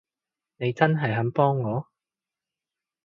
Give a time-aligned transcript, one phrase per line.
[0.57, 1.85] 你真係肯幫我？